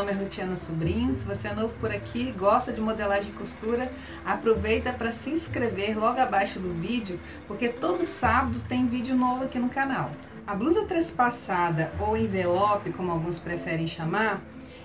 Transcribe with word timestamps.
nome 0.00 0.12
é 0.12 0.14
Rutiana 0.14 0.56
Sobrinho. 0.56 1.14
Se 1.14 1.26
você 1.26 1.48
é 1.48 1.54
novo 1.54 1.74
por 1.78 1.90
aqui 1.90 2.32
gosta 2.32 2.72
de 2.72 2.80
modelagem 2.80 3.28
e 3.28 3.34
costura, 3.34 3.92
aproveita 4.24 4.94
para 4.94 5.12
se 5.12 5.28
inscrever 5.28 5.98
logo 5.98 6.18
abaixo 6.18 6.58
do 6.58 6.72
vídeo, 6.72 7.20
porque 7.46 7.68
todo 7.68 8.02
sábado 8.02 8.58
tem 8.66 8.86
vídeo 8.86 9.14
novo 9.14 9.44
aqui 9.44 9.58
no 9.58 9.68
canal. 9.68 10.10
A 10.46 10.54
blusa 10.54 10.86
trespassada 10.86 11.92
ou 12.00 12.16
envelope, 12.16 12.94
como 12.94 13.12
alguns 13.12 13.38
preferem 13.38 13.86
chamar, 13.86 14.40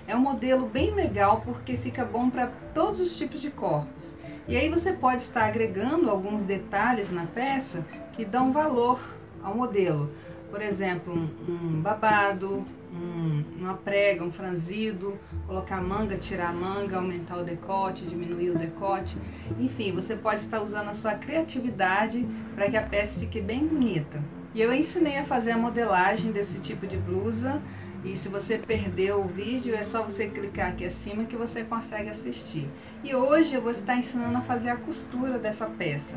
é 0.06 0.14
um 0.14 0.20
modelo 0.20 0.66
bem 0.68 0.94
legal 0.94 1.40
porque 1.40 1.78
fica 1.78 2.04
bom 2.04 2.28
para 2.28 2.48
todos 2.74 3.00
os 3.00 3.16
tipos 3.16 3.40
de 3.40 3.50
corpos. 3.50 4.18
E 4.46 4.54
aí 4.54 4.68
você 4.68 4.92
pode 4.92 5.22
estar 5.22 5.46
agregando 5.46 6.10
alguns 6.10 6.42
detalhes 6.42 7.10
na 7.10 7.24
peça 7.24 7.86
que 8.12 8.22
dão 8.22 8.52
valor 8.52 9.00
ao 9.42 9.54
modelo. 9.54 10.12
Por 10.50 10.60
exemplo, 10.60 11.14
um 11.48 11.80
babado, 11.80 12.66
um, 12.92 13.44
uma 13.58 13.74
prega, 13.74 14.24
um 14.24 14.32
franzido, 14.32 15.18
colocar 15.46 15.80
manga, 15.82 16.16
tirar 16.16 16.50
a 16.50 16.52
manga, 16.52 16.96
aumentar 16.96 17.38
o 17.38 17.44
decote, 17.44 18.06
diminuir 18.06 18.50
o 18.50 18.58
decote. 18.58 19.16
Enfim, 19.58 19.92
você 19.92 20.16
pode 20.16 20.40
estar 20.40 20.62
usando 20.62 20.88
a 20.88 20.94
sua 20.94 21.14
criatividade 21.14 22.26
para 22.54 22.70
que 22.70 22.76
a 22.76 22.82
peça 22.82 23.20
fique 23.20 23.40
bem 23.40 23.66
bonita. 23.66 24.22
E 24.54 24.60
eu 24.60 24.72
ensinei 24.72 25.18
a 25.18 25.24
fazer 25.24 25.50
a 25.50 25.58
modelagem 25.58 26.32
desse 26.32 26.60
tipo 26.60 26.86
de 26.86 26.96
blusa 26.96 27.60
e 28.06 28.14
se 28.14 28.28
você 28.28 28.56
perdeu 28.56 29.20
o 29.20 29.26
vídeo, 29.26 29.74
é 29.74 29.82
só 29.82 30.02
você 30.02 30.28
clicar 30.28 30.68
aqui 30.68 30.84
acima 30.84 31.24
que 31.24 31.36
você 31.36 31.64
consegue 31.64 32.08
assistir. 32.08 32.70
E 33.02 33.12
hoje 33.14 33.52
eu 33.52 33.60
vou 33.60 33.72
estar 33.72 33.96
ensinando 33.96 34.38
a 34.38 34.42
fazer 34.42 34.68
a 34.68 34.76
costura 34.76 35.38
dessa 35.38 35.66
peça. 35.66 36.16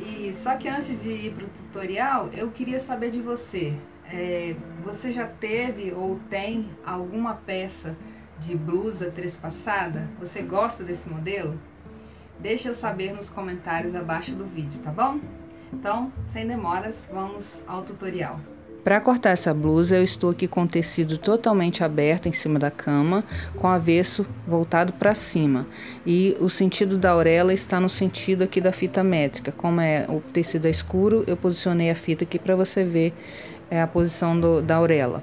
E 0.00 0.32
só 0.32 0.56
que 0.56 0.68
antes 0.68 1.02
de 1.02 1.10
ir 1.10 1.34
para 1.34 1.44
o 1.44 1.48
tutorial, 1.48 2.30
eu 2.32 2.48
queria 2.50 2.78
saber 2.78 3.10
de 3.10 3.20
você. 3.20 3.74
É, 4.12 4.54
você 4.84 5.12
já 5.12 5.26
teve 5.26 5.92
ou 5.92 6.18
tem 6.30 6.68
alguma 6.84 7.34
peça 7.34 7.96
de 8.40 8.56
blusa 8.56 9.10
trespassada? 9.10 10.08
Você 10.20 10.42
gosta 10.42 10.84
desse 10.84 11.08
modelo? 11.08 11.58
Deixa 12.38 12.68
eu 12.68 12.74
saber 12.74 13.12
nos 13.12 13.30
comentários 13.30 13.94
abaixo 13.94 14.32
do 14.32 14.44
vídeo, 14.44 14.80
tá 14.82 14.90
bom? 14.90 15.18
Então, 15.72 16.12
sem 16.28 16.46
demoras, 16.46 17.06
vamos 17.10 17.62
ao 17.66 17.82
tutorial. 17.82 18.38
Para 18.84 19.00
cortar 19.00 19.30
essa 19.30 19.54
blusa, 19.54 19.96
eu 19.96 20.04
estou 20.04 20.28
aqui 20.28 20.46
com 20.46 20.64
o 20.64 20.68
tecido 20.68 21.16
totalmente 21.16 21.82
aberto 21.82 22.28
em 22.28 22.34
cima 22.34 22.58
da 22.58 22.70
cama, 22.70 23.24
com 23.56 23.66
o 23.66 23.70
avesso 23.70 24.26
voltado 24.46 24.92
para 24.92 25.14
cima. 25.14 25.66
E 26.04 26.36
o 26.38 26.50
sentido 26.50 26.98
da 26.98 27.16
orelha 27.16 27.50
está 27.50 27.80
no 27.80 27.88
sentido 27.88 28.44
aqui 28.44 28.60
da 28.60 28.72
fita 28.72 29.02
métrica. 29.02 29.50
Como 29.50 29.80
é 29.80 30.04
o 30.06 30.20
tecido 30.20 30.66
é 30.66 30.70
escuro, 30.70 31.24
eu 31.26 31.34
posicionei 31.34 31.90
a 31.90 31.94
fita 31.94 32.24
aqui 32.24 32.38
para 32.38 32.54
você 32.54 32.84
ver 32.84 33.14
é, 33.74 33.82
a 33.82 33.86
posição 33.86 34.38
do, 34.38 34.62
da 34.62 34.80
orelha. 34.80 35.22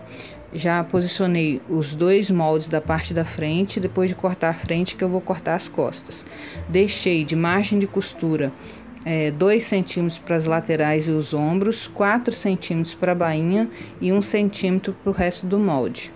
Já 0.53 0.83
posicionei 0.83 1.61
os 1.69 1.95
dois 1.95 2.29
moldes 2.29 2.67
da 2.67 2.81
parte 2.81 3.13
da 3.13 3.23
frente, 3.23 3.79
depois 3.79 4.09
de 4.09 4.15
cortar 4.15 4.49
a 4.49 4.53
frente 4.53 4.97
que 4.97 5.03
eu 5.03 5.07
vou 5.07 5.21
cortar 5.21 5.55
as 5.55 5.69
costas. 5.69 6.25
Deixei 6.67 7.23
de 7.23 7.35
margem 7.35 7.79
de 7.79 7.87
costura 7.87 8.51
é, 9.05 9.31
2 9.31 9.63
centímetros 9.63 10.19
para 10.19 10.35
as 10.35 10.45
laterais 10.45 11.07
e 11.07 11.11
os 11.11 11.33
ombros, 11.33 11.87
4 11.87 12.33
centímetros 12.33 12.93
para 12.93 13.13
a 13.13 13.15
bainha 13.15 13.69
e 14.01 14.11
1 14.11 14.21
centímetro 14.21 14.93
para 15.01 15.09
o 15.09 15.13
resto 15.13 15.47
do 15.47 15.57
molde. 15.57 16.11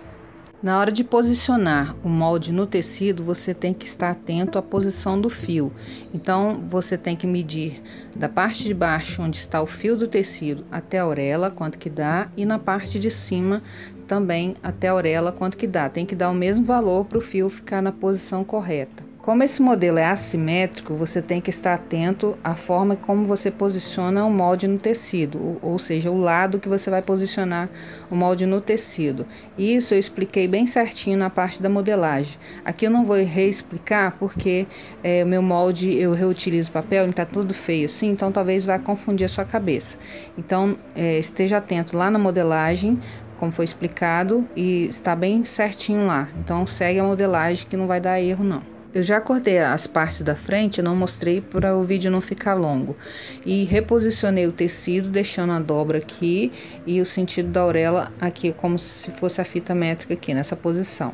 Na 0.66 0.80
hora 0.80 0.90
de 0.90 1.04
posicionar 1.04 1.94
o 2.02 2.08
molde 2.08 2.52
no 2.52 2.66
tecido, 2.66 3.22
você 3.22 3.54
tem 3.54 3.72
que 3.72 3.86
estar 3.86 4.10
atento 4.10 4.58
à 4.58 4.62
posição 4.62 5.20
do 5.20 5.30
fio. 5.30 5.72
Então, 6.12 6.60
você 6.68 6.98
tem 6.98 7.14
que 7.14 7.24
medir 7.24 7.80
da 8.16 8.28
parte 8.28 8.64
de 8.64 8.74
baixo, 8.74 9.22
onde 9.22 9.36
está 9.36 9.62
o 9.62 9.66
fio 9.68 9.96
do 9.96 10.08
tecido, 10.08 10.66
até 10.68 10.98
a 10.98 11.06
orelha, 11.06 11.52
quanto 11.52 11.78
que 11.78 11.88
dá, 11.88 12.28
e 12.36 12.44
na 12.44 12.58
parte 12.58 12.98
de 12.98 13.12
cima 13.12 13.62
também 14.08 14.56
até 14.60 14.88
a 14.88 14.94
orelha, 14.96 15.30
quanto 15.30 15.56
que 15.56 15.68
dá. 15.68 15.88
Tem 15.88 16.04
que 16.04 16.16
dar 16.16 16.30
o 16.30 16.34
mesmo 16.34 16.64
valor 16.64 17.04
para 17.04 17.18
o 17.18 17.20
fio 17.20 17.48
ficar 17.48 17.80
na 17.80 17.92
posição 17.92 18.42
correta. 18.42 19.05
Como 19.26 19.42
esse 19.42 19.60
modelo 19.60 19.98
é 19.98 20.04
assimétrico, 20.04 20.94
você 20.94 21.20
tem 21.20 21.40
que 21.40 21.50
estar 21.50 21.74
atento 21.74 22.38
à 22.44 22.54
forma 22.54 22.94
como 22.94 23.26
você 23.26 23.50
posiciona 23.50 24.24
o 24.24 24.30
molde 24.30 24.68
no 24.68 24.78
tecido, 24.78 25.58
ou 25.60 25.80
seja, 25.80 26.12
o 26.12 26.16
lado 26.16 26.60
que 26.60 26.68
você 26.68 26.88
vai 26.90 27.02
posicionar 27.02 27.68
o 28.08 28.14
molde 28.14 28.46
no 28.46 28.60
tecido. 28.60 29.26
Isso 29.58 29.94
eu 29.94 29.98
expliquei 29.98 30.46
bem 30.46 30.64
certinho 30.64 31.18
na 31.18 31.28
parte 31.28 31.60
da 31.60 31.68
modelagem. 31.68 32.38
Aqui 32.64 32.86
eu 32.86 32.90
não 32.90 33.04
vou 33.04 33.16
reexplicar 33.16 34.14
porque 34.16 34.64
é, 35.02 35.24
o 35.24 35.26
meu 35.26 35.42
molde 35.42 35.92
eu 35.92 36.12
reutilizo 36.12 36.70
papel, 36.70 37.02
ele 37.02 37.10
está 37.10 37.26
tudo 37.26 37.52
feio 37.52 37.86
assim, 37.86 38.10
então 38.10 38.30
talvez 38.30 38.64
vá 38.64 38.78
confundir 38.78 39.24
a 39.24 39.28
sua 39.28 39.44
cabeça. 39.44 39.98
Então 40.38 40.78
é, 40.94 41.18
esteja 41.18 41.56
atento 41.56 41.96
lá 41.96 42.12
na 42.12 42.18
modelagem 42.18 43.02
como 43.40 43.50
foi 43.50 43.64
explicado 43.64 44.46
e 44.54 44.84
está 44.84 45.16
bem 45.16 45.44
certinho 45.44 46.06
lá. 46.06 46.28
Então 46.38 46.64
segue 46.64 47.00
a 47.00 47.04
modelagem 47.04 47.66
que 47.68 47.76
não 47.76 47.88
vai 47.88 48.00
dar 48.00 48.20
erro 48.20 48.44
não. 48.44 48.75
Eu 48.94 49.02
já 49.02 49.20
cortei 49.20 49.58
as 49.58 49.86
partes 49.86 50.22
da 50.22 50.34
frente, 50.34 50.80
não 50.80 50.96
mostrei 50.96 51.40
para 51.40 51.76
o 51.76 51.82
vídeo 51.82 52.10
não 52.10 52.20
ficar 52.20 52.54
longo. 52.54 52.96
E 53.44 53.64
reposicionei 53.64 54.46
o 54.46 54.52
tecido, 54.52 55.08
deixando 55.10 55.52
a 55.52 55.60
dobra 55.60 55.98
aqui 55.98 56.52
e 56.86 57.00
o 57.00 57.04
sentido 57.04 57.50
da 57.50 57.64
orelha 57.64 58.10
aqui, 58.20 58.52
como 58.52 58.78
se 58.78 59.10
fosse 59.12 59.40
a 59.40 59.44
fita 59.44 59.74
métrica 59.74 60.14
aqui, 60.14 60.32
nessa 60.32 60.56
posição. 60.56 61.12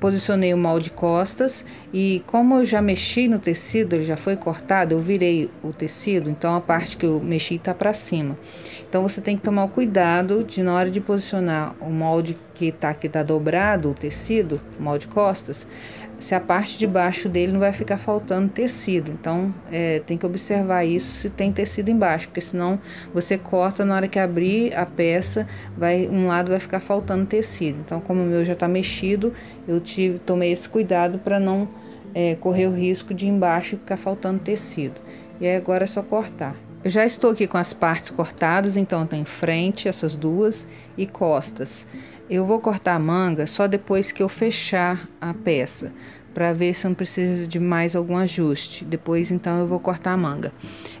Posicionei 0.00 0.52
o 0.52 0.58
molde 0.58 0.90
costas 0.90 1.64
e 1.92 2.22
como 2.26 2.56
eu 2.56 2.64
já 2.64 2.82
mexi 2.82 3.28
no 3.28 3.38
tecido, 3.38 3.94
ele 3.94 4.04
já 4.04 4.16
foi 4.16 4.36
cortado, 4.36 4.94
eu 4.94 5.00
virei 5.00 5.50
o 5.62 5.72
tecido, 5.72 6.28
então 6.28 6.56
a 6.56 6.60
parte 6.60 6.96
que 6.96 7.06
eu 7.06 7.20
mexi 7.20 7.54
está 7.54 7.72
para 7.72 7.92
cima. 7.92 8.36
Então 8.88 9.02
você 9.02 9.20
tem 9.20 9.36
que 9.36 9.42
tomar 9.42 9.64
o 9.64 9.68
cuidado 9.68 10.42
de 10.42 10.62
na 10.62 10.74
hora 10.74 10.90
de 10.90 11.00
posicionar 11.00 11.74
o 11.80 11.90
molde 11.90 12.36
que 12.54 12.66
está 12.66 12.90
aqui 12.90 13.08
tá 13.08 13.22
dobrado, 13.22 13.90
o 13.90 13.94
tecido, 13.94 14.60
o 14.78 14.82
molde 14.82 15.06
costas, 15.06 15.68
se 16.20 16.34
a 16.34 16.40
parte 16.40 16.78
de 16.78 16.86
baixo 16.86 17.28
dele 17.28 17.52
não 17.52 17.58
vai 17.58 17.72
ficar 17.72 17.96
faltando 17.98 18.48
tecido. 18.48 19.10
Então, 19.10 19.52
é, 19.72 20.00
tem 20.00 20.16
que 20.18 20.26
observar 20.26 20.84
isso 20.84 21.14
se 21.14 21.30
tem 21.30 21.50
tecido 21.50 21.90
embaixo, 21.90 22.28
porque 22.28 22.42
senão 22.42 22.78
você 23.12 23.38
corta 23.38 23.84
na 23.84 23.96
hora 23.96 24.06
que 24.06 24.18
abrir 24.18 24.72
a 24.74 24.84
peça, 24.84 25.48
vai 25.76 26.06
um 26.08 26.26
lado 26.26 26.50
vai 26.50 26.60
ficar 26.60 26.78
faltando 26.78 27.26
tecido. 27.26 27.80
Então, 27.80 28.00
como 28.00 28.22
o 28.22 28.26
meu 28.26 28.44
já 28.44 28.52
está 28.52 28.68
mexido, 28.68 29.32
eu 29.66 29.80
tive, 29.80 30.18
tomei 30.18 30.52
esse 30.52 30.68
cuidado 30.68 31.18
para 31.18 31.40
não 31.40 31.66
é, 32.14 32.34
correr 32.36 32.66
o 32.66 32.74
risco 32.74 33.14
de 33.14 33.26
embaixo 33.26 33.76
ficar 33.76 33.96
faltando 33.96 34.40
tecido. 34.40 35.00
E 35.40 35.48
agora 35.48 35.84
é 35.84 35.86
só 35.86 36.02
cortar. 36.02 36.54
Eu 36.82 36.88
já 36.88 37.04
estou 37.04 37.32
aqui 37.32 37.46
com 37.46 37.58
as 37.58 37.74
partes 37.74 38.10
cortadas, 38.10 38.74
então 38.74 39.06
tem 39.06 39.22
frente, 39.26 39.86
essas 39.86 40.14
duas, 40.14 40.66
e 40.96 41.06
costas. 41.06 41.86
Eu 42.28 42.46
vou 42.46 42.58
cortar 42.58 42.94
a 42.94 42.98
manga 42.98 43.46
só 43.46 43.66
depois 43.66 44.10
que 44.10 44.22
eu 44.22 44.30
fechar 44.30 45.06
a 45.20 45.34
peça, 45.34 45.92
para 46.32 46.54
ver 46.54 46.72
se 46.72 46.88
não 46.88 46.94
precisa 46.94 47.46
de 47.46 47.60
mais 47.60 47.94
algum 47.94 48.16
ajuste. 48.16 48.82
Depois, 48.82 49.30
então, 49.30 49.58
eu 49.58 49.66
vou 49.66 49.78
cortar 49.78 50.12
a 50.12 50.16
manga. 50.16 50.54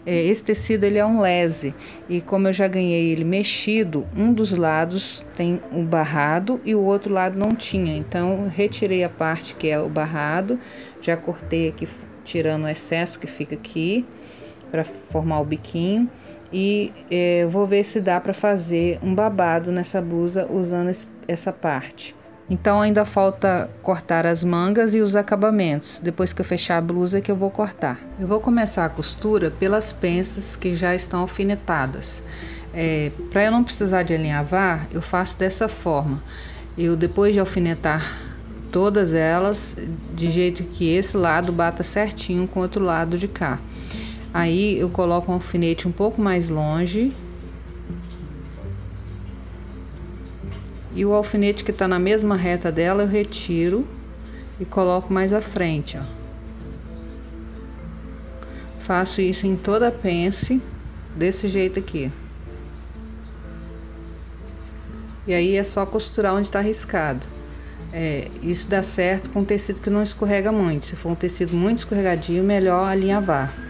É, 0.04 0.22
esse 0.22 0.44
tecido 0.44 0.84
ele 0.84 0.98
é 0.98 1.06
um 1.06 1.18
lese 1.18 1.74
e 2.10 2.20
como 2.20 2.48
eu 2.48 2.52
já 2.52 2.68
ganhei 2.68 3.10
ele 3.12 3.24
mexido, 3.24 4.06
um 4.14 4.34
dos 4.34 4.52
lados 4.52 5.24
tem 5.34 5.62
o 5.72 5.82
barrado 5.82 6.60
e 6.62 6.74
o 6.74 6.82
outro 6.82 7.14
lado 7.14 7.38
não 7.38 7.54
tinha. 7.54 7.96
Então, 7.96 8.48
retirei 8.48 9.02
a 9.02 9.08
parte 9.08 9.54
que 9.54 9.68
é 9.68 9.80
o 9.80 9.88
barrado, 9.88 10.60
já 11.00 11.16
cortei 11.16 11.70
aqui 11.70 11.88
tirando 12.22 12.64
o 12.64 12.68
excesso 12.68 13.18
que 13.18 13.26
fica 13.26 13.54
aqui 13.54 14.06
para 14.70 14.84
formar 14.84 15.40
o 15.40 15.44
biquinho 15.44 16.08
e 16.52 16.92
é, 17.10 17.46
vou 17.46 17.66
ver 17.66 17.84
se 17.84 18.00
dá 18.00 18.20
para 18.20 18.32
fazer 18.32 18.98
um 19.02 19.14
babado 19.14 19.70
nessa 19.70 20.00
blusa 20.00 20.50
usando 20.50 20.90
essa 21.28 21.52
parte. 21.52 22.14
Então 22.48 22.80
ainda 22.80 23.04
falta 23.04 23.70
cortar 23.80 24.26
as 24.26 24.42
mangas 24.42 24.92
e 24.92 24.98
os 24.98 25.14
acabamentos. 25.14 26.00
Depois 26.02 26.32
que 26.32 26.40
eu 26.40 26.44
fechar 26.44 26.78
a 26.78 26.80
blusa 26.80 27.20
que 27.20 27.30
eu 27.30 27.36
vou 27.36 27.50
cortar. 27.50 27.96
Eu 28.18 28.26
vou 28.26 28.40
começar 28.40 28.84
a 28.84 28.88
costura 28.88 29.52
pelas 29.52 29.92
peças 29.92 30.56
que 30.56 30.74
já 30.74 30.92
estão 30.92 31.20
alfinetadas. 31.20 32.24
É, 32.74 33.12
Para 33.30 33.44
eu 33.44 33.52
não 33.52 33.62
precisar 33.62 34.02
de 34.02 34.14
alinhavar, 34.14 34.88
eu 34.92 35.00
faço 35.00 35.38
dessa 35.38 35.68
forma. 35.68 36.20
Eu 36.76 36.96
depois 36.96 37.32
de 37.32 37.38
alfinetar 37.38 38.04
todas 38.72 39.14
elas, 39.14 39.76
de 40.14 40.30
jeito 40.30 40.64
que 40.64 40.88
esse 40.88 41.16
lado 41.16 41.52
bata 41.52 41.82
certinho 41.84 42.48
com 42.48 42.60
o 42.60 42.62
outro 42.62 42.84
lado 42.84 43.16
de 43.16 43.28
cá. 43.28 43.60
Aí 44.32 44.78
eu 44.78 44.88
coloco 44.90 45.30
um 45.30 45.34
alfinete 45.34 45.88
um 45.88 45.92
pouco 45.92 46.20
mais 46.20 46.48
longe 46.48 47.12
E 50.94 51.04
o 51.04 51.14
alfinete 51.14 51.62
que 51.62 51.70
está 51.70 51.86
na 51.86 51.98
mesma 51.98 52.36
reta 52.36 52.72
dela 52.72 53.04
eu 53.04 53.08
retiro 53.08 53.86
e 54.58 54.64
coloco 54.64 55.12
mais 55.12 55.32
à 55.32 55.40
frente, 55.40 55.96
ó. 55.96 56.02
Faço 58.80 59.20
isso 59.20 59.46
em 59.46 59.56
toda 59.56 59.88
a 59.88 59.92
pence, 59.92 60.60
desse 61.14 61.46
jeito 61.46 61.78
aqui. 61.78 62.10
E 65.26 65.32
aí 65.32 65.54
é 65.54 65.62
só 65.62 65.86
costurar 65.86 66.34
onde 66.34 66.48
está 66.48 66.60
riscado. 66.60 67.24
É, 67.92 68.28
isso 68.42 68.68
dá 68.68 68.82
certo 68.82 69.30
com 69.30 69.44
tecido 69.44 69.80
que 69.80 69.90
não 69.90 70.02
escorrega 70.02 70.50
muito. 70.50 70.86
Se 70.86 70.96
for 70.96 71.12
um 71.12 71.14
tecido 71.14 71.56
muito 71.56 71.78
escorregadio, 71.78 72.42
melhor 72.42 72.88
alinhavar. 72.88 73.69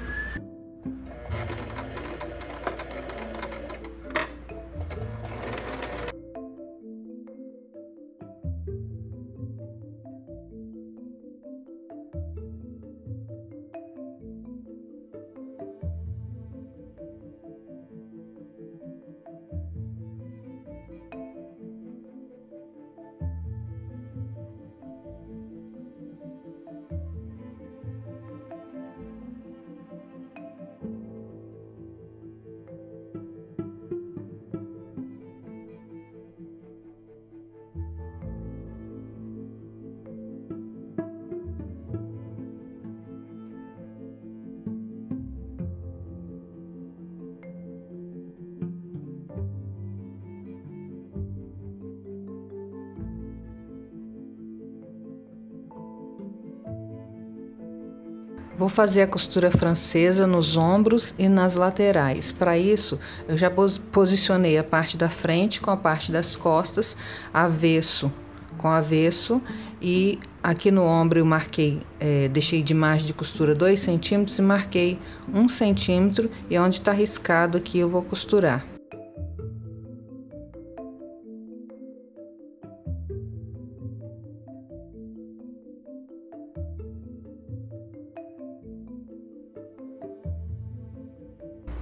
Vou 58.61 58.69
fazer 58.69 59.01
a 59.01 59.07
costura 59.07 59.51
francesa 59.51 60.27
nos 60.27 60.55
ombros 60.55 61.15
e 61.19 61.31
nas 61.31 61.55
laterais. 61.55 62.31
Para 62.31 62.59
isso, 62.59 63.01
eu 63.27 63.39
já 63.39 63.51
posicionei 63.91 64.59
a 64.59 64.62
parte 64.62 64.99
da 64.99 65.09
frente 65.09 65.62
com 65.62 65.71
a 65.71 65.79
parte 65.79 66.12
das 66.12 66.37
costas, 66.37 66.95
avesso 67.33 68.12
com 68.59 68.69
avesso 68.69 69.41
e 69.81 70.19
aqui 70.43 70.71
no 70.71 70.83
ombro 70.83 71.19
eu 71.19 71.25
marquei, 71.25 71.81
é, 71.99 72.29
deixei 72.29 72.62
de 72.62 72.75
margem 72.75 73.07
de 73.07 73.15
costura 73.15 73.55
2 73.55 73.81
centímetros 73.81 74.39
e 74.39 74.43
marquei 74.43 74.99
1 75.33 75.49
centímetro 75.49 76.31
e 76.51 76.59
onde 76.59 76.77
está 76.77 76.93
riscado 76.93 77.57
aqui 77.57 77.79
eu 77.79 77.89
vou 77.89 78.03
costurar. 78.03 78.62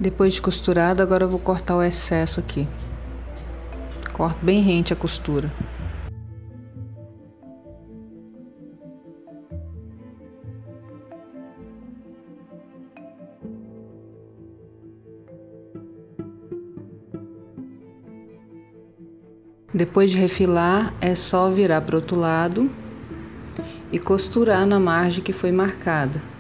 Depois 0.01 0.35
de 0.35 0.43
costurado, 0.43 1.03
agora 1.03 1.25
eu 1.25 1.29
vou 1.29 1.41
cortar 1.41 1.75
o 1.75 1.83
excesso 1.83 2.39
aqui. 2.39 2.69
Corto 4.13 4.45
bem 4.45 4.63
rente 4.63 4.93
a 4.93 4.97
costura. 4.97 5.51
Depois 19.75 20.13
de 20.13 20.17
refilar, 20.17 20.95
é 21.01 21.15
só 21.17 21.51
virar 21.51 21.81
para 21.81 21.97
o 21.97 21.99
outro 21.99 22.17
lado 22.17 22.71
e 23.91 23.99
costurar 23.99 24.65
na 24.65 24.79
margem 24.79 25.23
que 25.23 25.33
foi 25.33 25.51
marcada. 25.51 26.38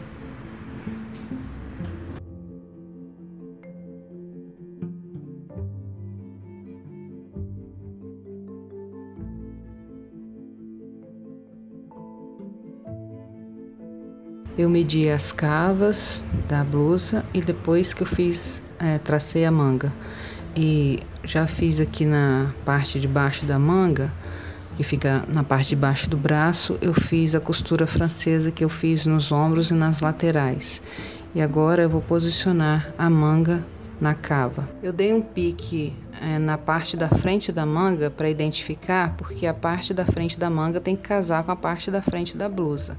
Eu 14.58 14.68
medi 14.68 15.08
as 15.08 15.30
cavas 15.30 16.24
da 16.48 16.64
blusa 16.64 17.24
e 17.32 17.40
depois 17.40 17.94
que 17.94 18.02
eu 18.02 18.06
fiz, 18.08 18.60
é, 18.80 18.98
tracei 18.98 19.44
a 19.44 19.52
manga. 19.52 19.92
E 20.56 20.98
já 21.22 21.46
fiz 21.46 21.78
aqui 21.78 22.04
na 22.04 22.52
parte 22.64 22.98
de 22.98 23.06
baixo 23.06 23.46
da 23.46 23.56
manga, 23.56 24.12
que 24.76 24.82
fica 24.82 25.24
na 25.28 25.44
parte 25.44 25.68
de 25.68 25.76
baixo 25.76 26.10
do 26.10 26.16
braço, 26.16 26.76
eu 26.82 26.92
fiz 26.92 27.36
a 27.36 27.40
costura 27.40 27.86
francesa 27.86 28.50
que 28.50 28.64
eu 28.64 28.68
fiz 28.68 29.06
nos 29.06 29.30
ombros 29.30 29.70
e 29.70 29.74
nas 29.74 30.00
laterais. 30.00 30.82
E 31.36 31.40
agora 31.40 31.82
eu 31.82 31.88
vou 31.88 32.02
posicionar 32.02 32.92
a 32.98 33.08
manga 33.08 33.64
na 34.00 34.12
cava. 34.12 34.68
Eu 34.82 34.92
dei 34.92 35.14
um 35.14 35.22
pique 35.22 35.94
é, 36.20 36.36
na 36.36 36.58
parte 36.58 36.96
da 36.96 37.08
frente 37.08 37.52
da 37.52 37.64
manga 37.64 38.10
para 38.10 38.28
identificar, 38.28 39.14
porque 39.16 39.46
a 39.46 39.54
parte 39.54 39.94
da 39.94 40.04
frente 40.04 40.36
da 40.36 40.50
manga 40.50 40.80
tem 40.80 40.96
que 40.96 41.02
casar 41.02 41.44
com 41.44 41.52
a 41.52 41.56
parte 41.56 41.92
da 41.92 42.02
frente 42.02 42.36
da 42.36 42.48
blusa. 42.48 42.98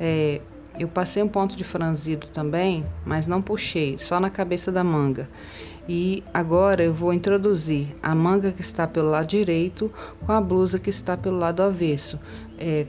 É, 0.00 0.40
eu 0.78 0.88
passei 0.88 1.22
um 1.22 1.28
ponto 1.28 1.56
de 1.56 1.64
franzido 1.64 2.26
também, 2.28 2.86
mas 3.04 3.26
não 3.26 3.40
puxei, 3.40 3.98
só 3.98 4.20
na 4.20 4.30
cabeça 4.30 4.70
da 4.70 4.84
manga. 4.84 5.28
E 5.88 6.24
agora 6.34 6.82
eu 6.82 6.92
vou 6.92 7.12
introduzir 7.12 7.94
a 8.02 8.12
manga 8.12 8.50
que 8.50 8.60
está 8.60 8.88
pelo 8.88 9.08
lado 9.08 9.28
direito 9.28 9.90
com 10.24 10.32
a 10.32 10.40
blusa 10.40 10.80
que 10.80 10.90
está 10.90 11.16
pelo 11.16 11.38
lado 11.38 11.62
avesso, 11.62 12.18
é, 12.58 12.86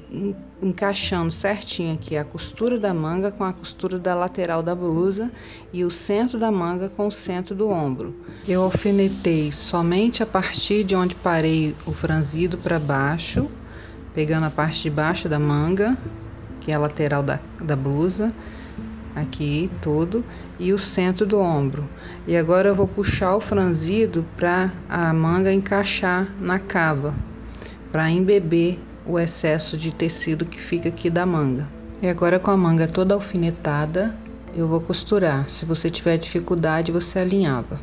encaixando 0.61 1.29
certinho 1.29 1.93
aqui 1.93 2.17
a 2.17 2.23
costura 2.23 2.79
da 2.79 2.91
manga 2.95 3.31
com 3.31 3.43
a 3.43 3.53
costura 3.53 3.99
da 3.99 4.15
lateral 4.15 4.63
da 4.63 4.73
blusa 4.73 5.31
e 5.71 5.83
o 5.83 5.91
centro 5.91 6.39
da 6.39 6.51
manga 6.51 6.89
com 6.89 7.05
o 7.05 7.11
centro 7.11 7.53
do 7.53 7.69
ombro. 7.69 8.15
Eu 8.47 8.63
alfinetei 8.63 9.51
somente 9.51 10.23
a 10.23 10.25
partir 10.25 10.83
de 10.83 10.95
onde 10.95 11.13
parei 11.13 11.75
o 11.85 11.93
franzido 11.93 12.57
para 12.57 12.79
baixo, 12.79 13.47
pegando 14.15 14.45
a 14.47 14.49
parte 14.49 14.81
de 14.81 14.89
baixo 14.89 15.29
da 15.29 15.37
manga 15.37 15.95
é 16.71 16.75
a 16.75 16.79
lateral 16.79 17.23
da, 17.23 17.39
da 17.61 17.75
blusa, 17.75 18.33
aqui 19.15 19.71
todo, 19.81 20.23
e 20.59 20.73
o 20.73 20.79
centro 20.79 21.25
do 21.25 21.39
ombro. 21.39 21.87
E 22.27 22.35
agora 22.35 22.69
eu 22.69 22.75
vou 22.75 22.87
puxar 22.87 23.35
o 23.35 23.39
franzido 23.39 24.25
para 24.35 24.71
a 24.87 25.13
manga 25.13 25.51
encaixar 25.51 26.27
na 26.39 26.59
cava, 26.59 27.13
para 27.91 28.09
embeber 28.09 28.77
o 29.05 29.17
excesso 29.17 29.77
de 29.77 29.91
tecido 29.91 30.45
que 30.45 30.59
fica 30.59 30.89
aqui 30.89 31.09
da 31.09 31.25
manga. 31.25 31.67
E 32.01 32.07
agora 32.07 32.39
com 32.39 32.51
a 32.51 32.57
manga 32.57 32.87
toda 32.87 33.13
alfinetada, 33.13 34.13
eu 34.55 34.67
vou 34.67 34.81
costurar. 34.81 35.49
Se 35.49 35.65
você 35.65 35.89
tiver 35.89 36.17
dificuldade, 36.17 36.91
você 36.91 37.19
alinhava. 37.19 37.79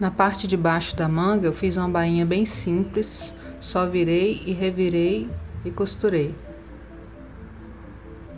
Na 0.00 0.10
parte 0.10 0.46
de 0.46 0.56
baixo 0.56 0.96
da 0.96 1.06
manga 1.06 1.46
eu 1.46 1.52
fiz 1.52 1.76
uma 1.76 1.86
bainha 1.86 2.24
bem 2.24 2.46
simples, 2.46 3.34
só 3.60 3.86
virei 3.86 4.40
e 4.46 4.52
revirei 4.52 5.28
e 5.62 5.70
costurei. 5.70 6.34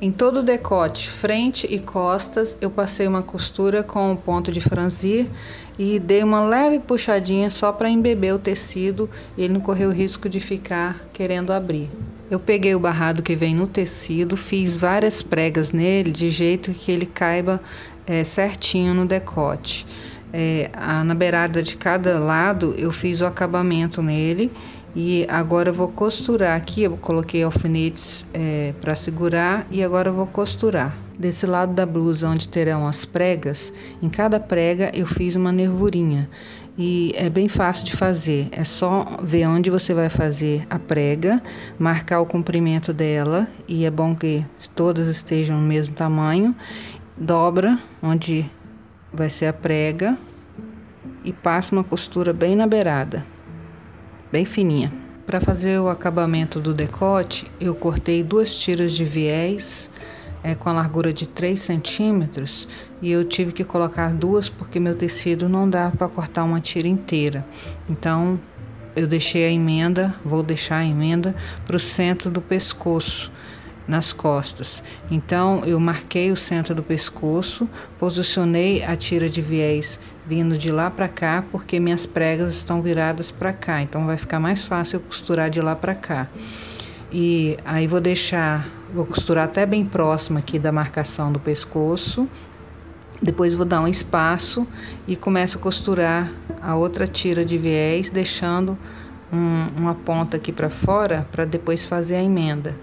Em 0.00 0.10
todo 0.10 0.40
o 0.40 0.42
decote, 0.42 1.08
frente 1.08 1.64
e 1.70 1.78
costas, 1.78 2.58
eu 2.60 2.68
passei 2.68 3.06
uma 3.06 3.22
costura 3.22 3.84
com 3.84 4.10
o 4.10 4.16
ponto 4.16 4.50
de 4.50 4.60
franzir 4.60 5.28
e 5.78 6.00
dei 6.00 6.24
uma 6.24 6.44
leve 6.44 6.80
puxadinha 6.80 7.48
só 7.48 7.70
para 7.70 7.88
embeber 7.88 8.34
o 8.34 8.40
tecido 8.40 9.08
e 9.36 9.44
ele 9.44 9.52
não 9.52 9.60
correr 9.60 9.86
o 9.86 9.92
risco 9.92 10.28
de 10.28 10.40
ficar 10.40 10.98
querendo 11.12 11.52
abrir. 11.52 11.88
Eu 12.28 12.40
peguei 12.40 12.74
o 12.74 12.80
barrado 12.80 13.22
que 13.22 13.36
vem 13.36 13.54
no 13.54 13.68
tecido, 13.68 14.36
fiz 14.36 14.76
várias 14.76 15.22
pregas 15.22 15.70
nele 15.70 16.10
de 16.10 16.28
jeito 16.28 16.72
que 16.72 16.90
ele 16.90 17.06
caiba 17.06 17.62
é, 18.04 18.24
certinho 18.24 18.92
no 18.94 19.06
decote 19.06 19.86
é, 20.32 20.70
a, 20.72 21.04
na 21.04 21.14
beirada 21.14 21.62
de 21.62 21.76
cada 21.76 22.18
lado 22.18 22.74
eu 22.78 22.90
fiz 22.90 23.20
o 23.20 23.26
acabamento 23.26 24.02
nele 24.02 24.50
e 24.94 25.26
agora 25.28 25.70
eu 25.70 25.74
vou 25.74 25.88
costurar 25.88 26.56
aqui, 26.56 26.82
eu 26.82 26.96
coloquei 26.96 27.42
alfinetes 27.42 28.26
é, 28.32 28.74
para 28.80 28.94
segurar 28.94 29.66
e 29.70 29.82
agora 29.82 30.10
eu 30.10 30.14
vou 30.14 30.26
costurar. 30.26 30.94
Desse 31.18 31.46
lado 31.46 31.72
da 31.72 31.86
blusa 31.86 32.28
onde 32.28 32.48
terão 32.48 32.86
as 32.86 33.04
pregas, 33.04 33.72
em 34.02 34.08
cada 34.08 34.40
prega 34.40 34.90
eu 34.94 35.06
fiz 35.06 35.36
uma 35.36 35.52
nervurinha 35.52 36.28
e 36.76 37.12
é 37.16 37.28
bem 37.28 37.48
fácil 37.48 37.86
de 37.86 37.96
fazer. 37.96 38.48
É 38.50 38.64
só 38.64 39.18
ver 39.22 39.46
onde 39.46 39.70
você 39.70 39.94
vai 39.94 40.08
fazer 40.08 40.66
a 40.68 40.78
prega, 40.78 41.42
marcar 41.78 42.20
o 42.20 42.26
comprimento 42.26 42.92
dela 42.92 43.46
e 43.68 43.84
é 43.84 43.90
bom 43.90 44.14
que 44.14 44.44
todas 44.74 45.06
estejam 45.08 45.60
no 45.60 45.66
mesmo 45.66 45.94
tamanho. 45.94 46.54
Dobra 47.16 47.78
onde 48.02 48.50
vai 49.12 49.28
ser 49.28 49.46
a 49.46 49.52
prega 49.52 50.16
e 51.24 51.32
passa 51.32 51.74
uma 51.74 51.84
costura 51.84 52.32
bem 52.32 52.56
na 52.56 52.66
beirada, 52.66 53.24
bem 54.30 54.44
fininha. 54.44 54.92
Para 55.26 55.40
fazer 55.40 55.78
o 55.78 55.88
acabamento 55.88 56.60
do 56.60 56.74
decote, 56.74 57.50
eu 57.60 57.74
cortei 57.74 58.22
duas 58.22 58.54
tiras 58.56 58.92
de 58.92 59.04
viés 59.04 59.88
é, 60.42 60.54
com 60.54 60.68
a 60.68 60.72
largura 60.72 61.12
de 61.12 61.26
3 61.26 61.58
centímetros 61.60 62.66
e 63.00 63.10
eu 63.10 63.24
tive 63.24 63.52
que 63.52 63.64
colocar 63.64 64.12
duas 64.12 64.48
porque 64.48 64.80
meu 64.80 64.96
tecido 64.96 65.48
não 65.48 65.68
dá 65.68 65.90
para 65.90 66.08
cortar 66.08 66.44
uma 66.44 66.60
tira 66.60 66.88
inteira. 66.88 67.46
Então 67.90 68.38
eu 68.96 69.06
deixei 69.06 69.44
a 69.44 69.50
emenda, 69.50 70.14
vou 70.24 70.42
deixar 70.42 70.78
a 70.78 70.84
emenda 70.84 71.34
para 71.64 71.76
o 71.76 71.80
centro 71.80 72.30
do 72.30 72.40
pescoço 72.40 73.30
nas 73.86 74.12
costas. 74.12 74.82
Então 75.10 75.64
eu 75.64 75.78
marquei 75.80 76.30
o 76.30 76.36
centro 76.36 76.74
do 76.74 76.82
pescoço, 76.82 77.68
posicionei 77.98 78.82
a 78.82 78.96
tira 78.96 79.28
de 79.28 79.40
viés 79.40 79.98
vindo 80.26 80.56
de 80.56 80.70
lá 80.70 80.90
para 80.90 81.08
cá, 81.08 81.44
porque 81.50 81.80
minhas 81.80 82.06
pregas 82.06 82.54
estão 82.54 82.80
viradas 82.80 83.30
para 83.30 83.52
cá, 83.52 83.82
então 83.82 84.06
vai 84.06 84.16
ficar 84.16 84.38
mais 84.38 84.64
fácil 84.64 85.00
costurar 85.00 85.50
de 85.50 85.60
lá 85.60 85.74
para 85.74 85.94
cá. 85.94 86.28
E 87.10 87.58
aí 87.64 87.86
vou 87.86 88.00
deixar, 88.00 88.66
vou 88.94 89.04
costurar 89.04 89.44
até 89.44 89.66
bem 89.66 89.84
próximo 89.84 90.38
aqui 90.38 90.58
da 90.58 90.72
marcação 90.72 91.30
do 91.30 91.38
pescoço. 91.38 92.26
Depois 93.20 93.54
vou 93.54 93.66
dar 93.66 93.82
um 93.82 93.88
espaço 93.88 94.66
e 95.06 95.14
começo 95.14 95.58
a 95.58 95.60
costurar 95.60 96.32
a 96.60 96.74
outra 96.74 97.06
tira 97.06 97.44
de 97.44 97.58
viés, 97.58 98.08
deixando 98.08 98.78
um, 99.32 99.66
uma 99.76 99.94
ponta 99.94 100.38
aqui 100.38 100.50
para 100.50 100.70
fora 100.70 101.26
para 101.30 101.44
depois 101.44 101.84
fazer 101.84 102.16
a 102.16 102.22
emenda. 102.22 102.74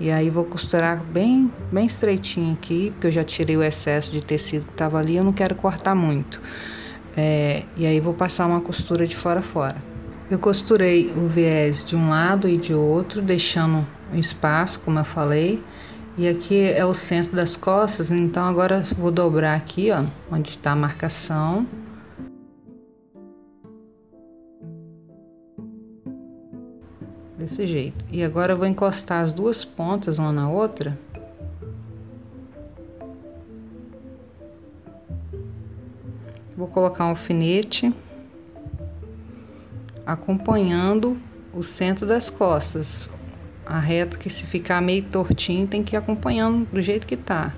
E 0.00 0.10
aí 0.10 0.28
vou 0.28 0.44
costurar 0.44 1.02
bem, 1.02 1.52
bem 1.70 1.86
estreitinho 1.86 2.52
aqui, 2.52 2.90
porque 2.90 3.06
eu 3.06 3.12
já 3.12 3.22
tirei 3.22 3.56
o 3.56 3.62
excesso 3.62 4.10
de 4.10 4.20
tecido 4.20 4.66
que 4.66 4.72
estava 4.72 4.98
ali, 4.98 5.16
eu 5.16 5.24
não 5.24 5.32
quero 5.32 5.54
cortar 5.54 5.94
muito. 5.94 6.40
É, 7.16 7.62
e 7.76 7.86
aí 7.86 8.00
vou 8.00 8.12
passar 8.12 8.46
uma 8.46 8.60
costura 8.60 9.06
de 9.06 9.16
fora 9.16 9.38
a 9.38 9.42
fora. 9.42 9.76
Eu 10.30 10.38
costurei 10.38 11.12
o 11.16 11.28
viés 11.28 11.84
de 11.84 11.94
um 11.94 12.08
lado 12.08 12.48
e 12.48 12.56
de 12.56 12.74
outro, 12.74 13.22
deixando 13.22 13.86
um 14.12 14.18
espaço, 14.18 14.80
como 14.80 14.98
eu 14.98 15.04
falei. 15.04 15.62
E 16.16 16.26
aqui 16.28 16.60
é 16.60 16.84
o 16.84 16.94
centro 16.94 17.36
das 17.36 17.56
costas, 17.56 18.10
então 18.10 18.44
agora 18.44 18.84
vou 18.96 19.10
dobrar 19.10 19.54
aqui, 19.54 19.90
ó, 19.90 20.02
onde 20.30 20.50
está 20.50 20.72
a 20.72 20.76
marcação. 20.76 21.66
Desse 27.44 27.66
jeito. 27.66 28.02
E 28.10 28.24
agora 28.24 28.54
eu 28.54 28.56
vou 28.56 28.66
encostar 28.66 29.22
as 29.22 29.30
duas 29.30 29.66
pontas 29.66 30.18
uma 30.18 30.32
na 30.32 30.48
outra. 30.48 30.98
Vou 36.56 36.66
colocar 36.66 37.04
um 37.04 37.10
alfinete 37.10 37.94
acompanhando 40.06 41.18
o 41.52 41.62
centro 41.62 42.06
das 42.06 42.30
costas. 42.30 43.10
A 43.66 43.78
reta 43.78 44.16
que 44.16 44.30
se 44.30 44.46
ficar 44.46 44.80
meio 44.80 45.04
tortinho 45.04 45.66
tem 45.66 45.82
que 45.82 45.96
ir 45.96 45.98
acompanhando 45.98 46.64
do 46.72 46.80
jeito 46.80 47.06
que 47.06 47.16
tá. 47.16 47.52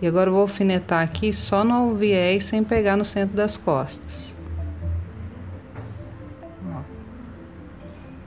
E 0.00 0.06
agora 0.06 0.28
eu 0.28 0.34
vou 0.34 0.42
alfinetar 0.42 1.02
aqui 1.02 1.32
só 1.32 1.64
no 1.64 1.96
viés 1.96 2.44
sem 2.44 2.62
pegar 2.62 2.96
no 2.96 3.04
centro 3.04 3.34
das 3.34 3.56
costas. 3.56 4.32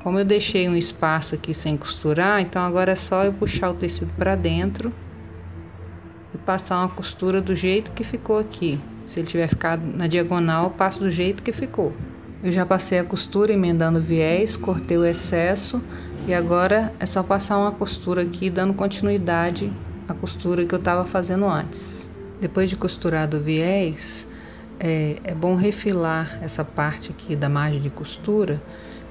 Como 0.03 0.19
eu 0.19 0.25
deixei 0.25 0.67
um 0.67 0.75
espaço 0.75 1.33
aqui 1.33 1.53
sem 1.53 1.77
costurar, 1.77 2.41
então 2.41 2.62
agora 2.62 2.91
é 2.91 2.95
só 2.95 3.24
eu 3.24 3.31
puxar 3.31 3.69
o 3.69 3.74
tecido 3.74 4.12
para 4.17 4.36
dentro 4.36 4.91
e 6.36 6.38
passar 6.39 6.79
uma 6.79 6.89
costura 6.89 7.41
do 7.41 7.55
jeito 7.55 7.91
que 7.91 8.03
ficou 8.03 8.38
aqui. 8.38 8.77
Se 9.05 9.22
ele 9.22 9.27
tiver 9.27 9.48
ficado 9.48 9.81
na 9.81 10.05
diagonal, 10.07 10.65
eu 10.65 10.69
passo 10.72 11.00
do 11.00 11.10
jeito 11.10 11.41
que 11.41 11.53
ficou. 11.53 11.93
Eu 12.43 12.51
já 12.51 12.65
passei 12.65 13.00
a 13.00 13.03
costura 13.05 13.53
emendando 13.53 14.01
viés, 14.01 14.57
cortei 14.57 14.98
o 14.98 15.05
excesso 15.05 15.81
e 16.27 16.33
agora 16.33 16.93
é 17.00 17.05
só 17.05 17.24
passar 17.24 17.57
uma 17.57 17.72
costura 17.72 18.24
aqui 18.24 18.50
dando 18.50 18.74
continuidade 18.74 19.72
à 20.05 20.13
costura 20.13 20.65
que 20.65 20.75
eu 20.75 20.79
estava 20.79 21.05
fazendo 21.05 21.45
antes. 21.45 22.10
Depois 22.41 22.69
de 22.69 22.75
costurado 22.75 23.38
o 23.38 23.41
viés, 23.41 24.27
é, 24.77 25.15
é 25.24 25.33
bom 25.33 25.55
refilar 25.55 26.39
essa 26.41 26.65
parte 26.65 27.12
aqui 27.12 27.38
da 27.38 27.48
margem 27.48 27.79
de 27.79 27.89
costura. 27.89 28.62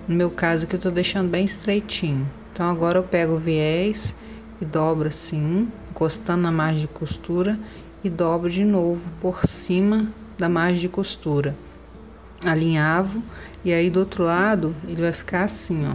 No 0.09 0.14
meu 0.14 0.30
caso 0.30 0.64
aqui 0.64 0.75
eu 0.75 0.78
estou 0.78 0.92
deixando 0.92 1.30
bem 1.30 1.44
estreitinho. 1.44 2.28
Então 2.52 2.68
agora 2.68 2.99
eu 2.99 3.04
pego 3.04 3.35
o 3.35 3.38
viés 3.38 4.14
e 4.61 4.64
dobro 4.64 5.09
assim, 5.09 5.68
encostando 5.90 6.42
na 6.42 6.52
margem 6.52 6.82
de 6.82 6.88
costura 6.88 7.59
e 8.02 8.11
dobro 8.11 8.50
de 8.50 8.64
novo 8.64 9.00
por 9.21 9.47
cima 9.47 10.06
da 10.38 10.49
margem 10.49 10.80
de 10.80 10.88
costura 10.88 11.54
alinhavo 12.44 13.23
e 13.64 13.73
aí 13.73 13.88
do 13.88 14.00
outro 14.00 14.25
lado 14.25 14.75
ele 14.88 15.00
vai 15.00 15.12
ficar 15.12 15.44
assim, 15.44 15.87
ó. 15.87 15.94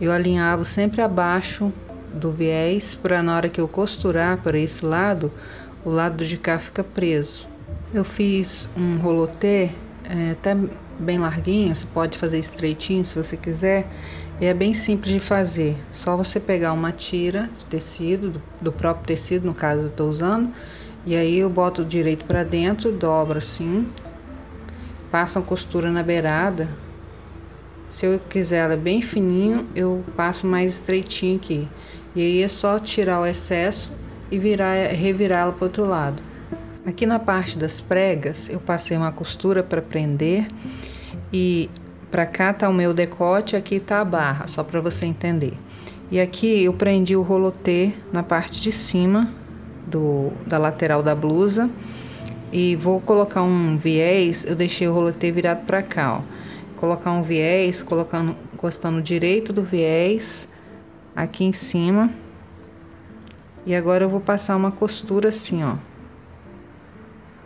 Eu 0.00 0.12
alinhavo 0.12 0.64
sempre 0.64 1.02
abaixo 1.02 1.72
do 2.14 2.30
viés 2.30 2.94
para 2.94 3.22
na 3.22 3.36
hora 3.36 3.48
que 3.48 3.60
eu 3.60 3.68
costurar 3.68 4.38
para 4.38 4.58
esse 4.58 4.84
lado, 4.84 5.30
o 5.84 5.90
lado 5.90 6.24
de 6.24 6.36
cá 6.36 6.58
fica 6.58 6.82
preso. 6.82 7.46
Eu 7.92 8.04
fiz 8.04 8.68
um 8.76 8.96
rolotê 8.98 9.70
é, 10.04 10.32
até 10.32 10.56
bem 10.98 11.18
larguinho, 11.18 11.74
você 11.74 11.86
pode 11.92 12.18
fazer 12.18 12.38
estreitinho 12.38 13.04
se 13.04 13.16
você 13.16 13.36
quiser. 13.36 13.86
E 14.40 14.46
é 14.46 14.54
bem 14.54 14.72
simples 14.72 15.12
de 15.12 15.20
fazer. 15.20 15.76
Só 15.92 16.16
você 16.16 16.40
pegar 16.40 16.72
uma 16.72 16.92
tira 16.92 17.50
de 17.58 17.64
tecido, 17.66 18.30
do, 18.30 18.42
do 18.60 18.72
próprio 18.72 19.06
tecido, 19.06 19.46
no 19.46 19.54
caso 19.54 19.82
eu 19.82 19.88
estou 19.88 20.08
usando, 20.08 20.50
e 21.04 21.14
aí 21.14 21.38
eu 21.38 21.50
boto 21.50 21.84
direito 21.84 22.24
para 22.24 22.42
dentro, 22.42 22.90
dobro 22.90 23.38
assim, 23.38 23.86
passo 25.10 25.38
a 25.38 25.42
costura 25.42 25.90
na 25.90 26.02
beirada. 26.02 26.68
Se 27.90 28.06
eu 28.06 28.18
quiser 28.18 28.64
ela 28.64 28.76
bem 28.76 29.02
fininho, 29.02 29.66
eu 29.74 30.04
passo 30.16 30.46
mais 30.46 30.74
estreitinho 30.74 31.36
aqui. 31.36 31.68
E 32.14 32.20
aí 32.20 32.42
é 32.42 32.48
só 32.48 32.78
tirar 32.78 33.20
o 33.20 33.26
excesso 33.26 33.92
e 34.30 34.38
virar, 34.38 34.92
revirar 34.92 35.40
ela 35.40 35.52
para 35.52 35.64
outro 35.66 35.84
lado. 35.84 36.29
Aqui 36.86 37.04
na 37.04 37.18
parte 37.18 37.58
das 37.58 37.78
pregas, 37.78 38.48
eu 38.48 38.58
passei 38.58 38.96
uma 38.96 39.12
costura 39.12 39.62
para 39.62 39.82
prender 39.82 40.48
e 41.30 41.68
para 42.10 42.24
cá 42.24 42.54
tá 42.54 42.68
o 42.70 42.72
meu 42.72 42.94
decote, 42.94 43.54
aqui 43.54 43.78
tá 43.78 44.00
a 44.00 44.04
barra, 44.04 44.48
só 44.48 44.64
para 44.64 44.80
você 44.80 45.04
entender. 45.04 45.52
E 46.10 46.18
aqui 46.18 46.64
eu 46.64 46.72
prendi 46.72 47.14
o 47.14 47.20
rolotê 47.20 47.92
na 48.10 48.22
parte 48.22 48.62
de 48.62 48.72
cima 48.72 49.30
do, 49.86 50.32
da 50.46 50.56
lateral 50.56 51.02
da 51.02 51.14
blusa 51.14 51.68
e 52.50 52.76
vou 52.76 52.98
colocar 52.98 53.42
um 53.42 53.76
viés, 53.76 54.46
eu 54.46 54.56
deixei 54.56 54.88
o 54.88 54.94
rolotê 54.94 55.30
virado 55.30 55.66
para 55.66 55.82
cá, 55.82 56.18
ó. 56.18 56.22
Colocar 56.80 57.12
um 57.12 57.22
viés, 57.22 57.82
colocando, 57.82 58.34
encostando 58.54 59.02
direito 59.02 59.52
do 59.52 59.62
viés 59.62 60.48
aqui 61.14 61.44
em 61.44 61.52
cima. 61.52 62.10
E 63.66 63.74
agora 63.74 64.06
eu 64.06 64.08
vou 64.08 64.20
passar 64.20 64.56
uma 64.56 64.72
costura 64.72 65.28
assim, 65.28 65.62
ó. 65.62 65.89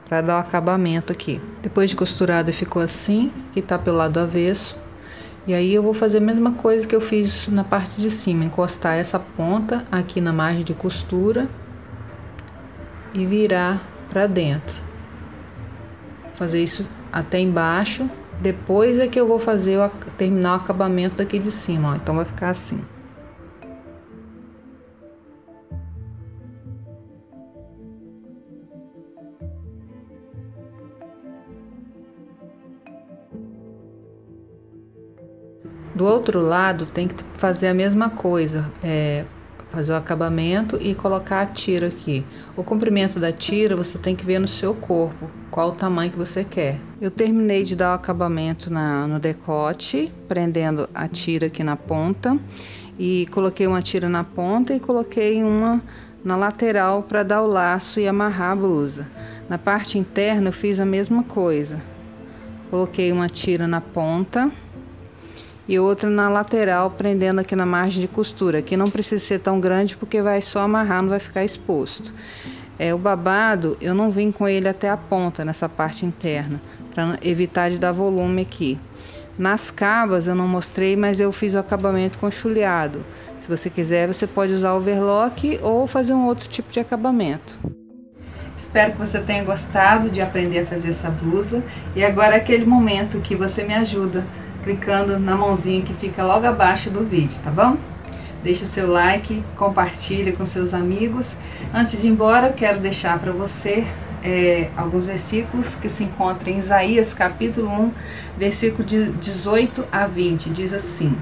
Para 0.08 0.20
dar 0.20 0.36
o 0.36 0.40
acabamento 0.40 1.12
aqui. 1.12 1.40
Depois 1.62 1.90
de 1.90 1.96
costurado 1.96 2.52
ficou 2.52 2.82
assim, 2.82 3.32
que 3.52 3.62
tá 3.62 3.78
pelo 3.78 3.96
lado 3.96 4.20
avesso. 4.20 4.76
E 5.46 5.52
aí 5.52 5.74
eu 5.74 5.82
vou 5.82 5.92
fazer 5.92 6.18
a 6.18 6.20
mesma 6.20 6.52
coisa 6.52 6.86
que 6.86 6.94
eu 6.94 7.00
fiz 7.00 7.48
na 7.48 7.64
parte 7.64 8.00
de 8.00 8.10
cima, 8.10 8.44
encostar 8.44 8.96
essa 8.96 9.18
ponta 9.18 9.84
aqui 9.92 10.20
na 10.20 10.32
margem 10.32 10.64
de 10.64 10.72
costura 10.72 11.48
e 13.12 13.26
virar 13.26 13.82
para 14.08 14.26
dentro. 14.26 14.74
Fazer 16.32 16.62
isso 16.62 16.86
até 17.12 17.38
embaixo. 17.38 18.08
Depois 18.40 18.98
é 18.98 19.06
que 19.06 19.20
eu 19.20 19.26
vou 19.26 19.38
fazer 19.38 19.78
o, 19.78 19.88
terminar 20.18 20.52
o 20.52 20.56
acabamento 20.56 21.16
daqui 21.16 21.38
de 21.38 21.50
cima, 21.50 21.92
ó. 21.92 21.94
Então 21.94 22.16
vai 22.16 22.24
ficar 22.24 22.50
assim. 22.50 22.82
Do 35.94 36.04
outro 36.04 36.40
lado 36.40 36.86
tem 36.86 37.06
que 37.06 37.22
fazer 37.34 37.68
a 37.68 37.74
mesma 37.74 38.10
coisa, 38.10 38.68
é, 38.82 39.24
fazer 39.70 39.92
o 39.92 39.96
acabamento 39.96 40.76
e 40.80 40.92
colocar 40.92 41.42
a 41.42 41.46
tira 41.46 41.86
aqui. 41.86 42.26
O 42.56 42.64
comprimento 42.64 43.20
da 43.20 43.30
tira 43.30 43.76
você 43.76 43.96
tem 43.96 44.16
que 44.16 44.24
ver 44.24 44.40
no 44.40 44.48
seu 44.48 44.74
corpo, 44.74 45.30
qual 45.52 45.70
o 45.70 45.72
tamanho 45.72 46.10
que 46.10 46.18
você 46.18 46.42
quer. 46.42 46.80
Eu 47.00 47.12
terminei 47.12 47.62
de 47.62 47.76
dar 47.76 47.92
o 47.92 47.94
acabamento 47.94 48.72
na, 48.72 49.06
no 49.06 49.20
decote, 49.20 50.12
prendendo 50.26 50.88
a 50.92 51.06
tira 51.06 51.46
aqui 51.46 51.62
na 51.62 51.76
ponta 51.76 52.36
e 52.98 53.26
coloquei 53.30 53.66
uma 53.68 53.80
tira 53.80 54.08
na 54.08 54.24
ponta 54.24 54.74
e 54.74 54.80
coloquei 54.80 55.44
uma 55.44 55.80
na 56.24 56.36
lateral 56.36 57.04
para 57.04 57.22
dar 57.22 57.42
o 57.42 57.46
laço 57.46 58.00
e 58.00 58.08
amarrar 58.08 58.50
a 58.50 58.56
blusa. 58.56 59.06
Na 59.48 59.58
parte 59.58 59.96
interna 59.96 60.48
eu 60.48 60.52
fiz 60.52 60.80
a 60.80 60.86
mesma 60.86 61.22
coisa. 61.22 61.80
Coloquei 62.68 63.12
uma 63.12 63.28
tira 63.28 63.68
na 63.68 63.80
ponta 63.80 64.50
e 65.68 65.78
outra 65.78 66.10
na 66.10 66.28
lateral, 66.28 66.90
prendendo 66.90 67.40
aqui 67.40 67.56
na 67.56 67.66
margem 67.66 68.00
de 68.00 68.08
costura. 68.08 68.58
Aqui 68.58 68.76
não 68.76 68.90
precisa 68.90 69.24
ser 69.24 69.38
tão 69.38 69.60
grande 69.60 69.96
porque 69.96 70.20
vai 70.20 70.40
só 70.42 70.60
amarrar, 70.60 71.02
não 71.02 71.08
vai 71.08 71.18
ficar 71.18 71.44
exposto. 71.44 72.12
É, 72.78 72.92
o 72.92 72.98
babado, 72.98 73.76
eu 73.80 73.94
não 73.94 74.10
vim 74.10 74.32
com 74.32 74.48
ele 74.48 74.68
até 74.68 74.90
a 74.90 74.96
ponta, 74.96 75.44
nessa 75.44 75.68
parte 75.68 76.04
interna, 76.04 76.60
para 76.94 77.18
evitar 77.22 77.70
de 77.70 77.78
dar 77.78 77.92
volume 77.92 78.42
aqui. 78.42 78.78
Nas 79.38 79.70
cavas 79.70 80.26
eu 80.26 80.34
não 80.34 80.46
mostrei, 80.46 80.96
mas 80.96 81.18
eu 81.18 81.32
fiz 81.32 81.54
o 81.54 81.58
acabamento 81.58 82.18
com 82.18 82.30
chuleado. 82.30 83.04
Se 83.40 83.48
você 83.48 83.68
quiser, 83.68 84.06
você 84.06 84.26
pode 84.26 84.52
usar 84.52 84.74
overlock 84.74 85.58
ou 85.62 85.86
fazer 85.86 86.14
um 86.14 86.26
outro 86.26 86.48
tipo 86.48 86.72
de 86.72 86.80
acabamento. 86.80 87.58
Espero 88.56 88.92
que 88.92 88.98
você 88.98 89.20
tenha 89.20 89.44
gostado 89.44 90.08
de 90.08 90.20
aprender 90.20 90.60
a 90.60 90.66
fazer 90.66 90.90
essa 90.90 91.10
blusa. 91.10 91.62
E 91.94 92.04
agora 92.04 92.34
é 92.34 92.38
aquele 92.38 92.64
momento 92.64 93.20
que 93.20 93.36
você 93.36 93.62
me 93.62 93.74
ajuda 93.74 94.24
clicando 94.64 95.18
na 95.20 95.36
mãozinha 95.36 95.82
que 95.82 95.92
fica 95.92 96.24
logo 96.24 96.46
abaixo 96.46 96.90
do 96.90 97.04
vídeo, 97.04 97.38
tá 97.44 97.50
bom? 97.50 97.76
Deixe 98.42 98.64
o 98.64 98.66
seu 98.66 98.90
like, 98.90 99.44
compartilhe 99.56 100.32
com 100.32 100.44
seus 100.44 100.74
amigos. 100.74 101.36
Antes 101.72 102.00
de 102.00 102.08
ir 102.08 102.10
embora, 102.10 102.52
quero 102.52 102.80
deixar 102.80 103.18
para 103.18 103.30
você 103.30 103.86
é, 104.22 104.70
alguns 104.76 105.06
versículos 105.06 105.74
que 105.74 105.88
se 105.88 106.04
encontram 106.04 106.52
em 106.52 106.58
Isaías 106.58 107.12
capítulo 107.12 107.68
1, 107.68 107.92
versículo 108.38 108.82
de 108.82 109.12
18 109.12 109.84
a 109.92 110.06
20. 110.06 110.50
Diz 110.50 110.72
assim: 110.72 111.16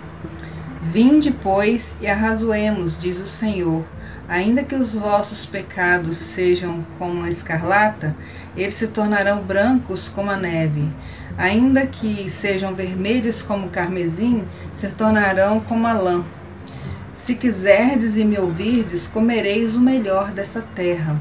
Vinde, 0.83 1.33
pois, 1.33 1.97
e 2.01 2.07
arrazoemos, 2.07 2.97
diz 2.99 3.21
o 3.21 3.27
Senhor. 3.27 3.85
Ainda 4.33 4.65
que 4.65 4.75
os 4.75 4.95
vossos 4.95 5.45
pecados 5.45 6.17
sejam 6.17 6.83
como 6.99 7.25
a 7.25 7.29
escarlata, 7.29 8.17
eles 8.57 8.77
se 8.77 8.87
tornarão 8.87 9.43
brancos 9.43 10.09
como 10.09 10.31
a 10.31 10.37
neve 10.37 10.89
ainda 11.37 11.87
que 11.87 12.29
sejam 12.29 12.75
vermelhos 12.75 13.43
como 13.43 13.67
o 13.67 13.71
carmesim, 13.71 14.45
se 14.75 14.89
tornarão 14.89 15.61
como 15.61 15.87
a 15.87 15.93
lã. 15.93 16.25
Se 17.15 17.35
quiserdes 17.35 18.17
e 18.17 18.25
me 18.25 18.39
ouvirdes, 18.39 19.07
comereis 19.07 19.77
o 19.77 19.81
melhor 19.81 20.33
dessa 20.33 20.63
terra. 20.75 21.21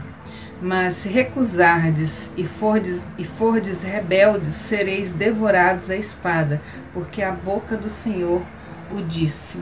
Mas 0.62 0.96
se 0.96 1.10
recusardes 1.10 2.30
e 2.38 2.46
fordes, 2.46 3.03
e 3.18 3.24
fordes 3.24 3.82
rebeldes, 3.82 4.53
sereis 4.53 5.12
devorados 5.12 5.89
à 5.89 5.96
espada, 5.96 6.62
porque 6.94 7.22
a 7.22 7.32
boca 7.32 7.75
do 7.75 7.89
Senhor 7.89 8.41
o 8.91 9.01
disse. 9.01 9.60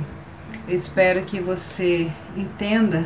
Eu 0.67 0.75
espero 0.75 1.23
que 1.23 1.39
você 1.39 2.11
entenda 2.35 3.05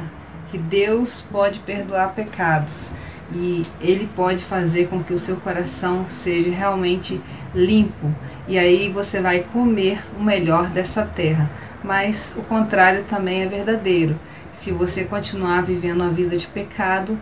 que 0.54 0.58
Deus 0.60 1.26
pode 1.32 1.60
perdoar 1.62 2.14
pecados 2.14 2.92
e 3.34 3.64
Ele 3.82 4.08
pode 4.16 4.44
fazer 4.44 4.88
com 4.88 5.04
que 5.04 5.12
o 5.12 5.18
seu 5.18 5.38
coração 5.38 6.06
seja 6.08 6.52
realmente 6.52 7.20
limpo. 7.56 8.14
E 8.48 8.60
aí 8.60 8.88
você 8.90 9.20
vai 9.20 9.40
comer 9.40 10.00
o 10.16 10.24
melhor 10.24 10.70
dessa 10.70 11.04
terra. 11.04 11.50
Mas 11.84 12.32
o 12.38 12.44
contrário 12.44 13.04
também 13.06 13.42
é 13.42 13.48
verdadeiro. 13.48 14.16
Se 14.52 14.72
você 14.72 15.06
continuar 15.06 15.64
vivendo 15.64 16.02
uma 16.02 16.12
vida 16.12 16.38
de 16.38 16.46
pecado, 16.46 17.18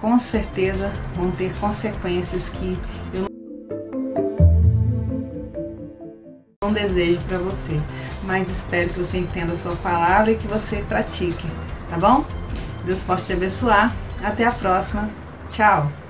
com 0.00 0.20
certeza 0.20 0.92
vão 1.16 1.32
ter 1.32 1.52
consequências 1.58 2.48
que 2.48 2.78
eu 3.12 3.26
não 6.62 6.72
desejo 6.72 7.20
para 7.26 7.38
você. 7.38 7.80
Mas 8.22 8.48
espero 8.48 8.90
que 8.90 9.00
você 9.00 9.18
entenda 9.18 9.54
a 9.54 9.56
sua 9.56 9.74
palavra 9.74 10.30
e 10.30 10.36
que 10.36 10.46
você 10.46 10.76
pratique, 10.88 11.46
tá 11.90 11.98
bom? 11.98 12.24
Deus 12.86 13.02
possa 13.02 13.26
te 13.26 13.32
abençoar. 13.32 13.92
Até 14.22 14.44
a 14.44 14.52
próxima. 14.52 15.10
Tchau! 15.52 16.05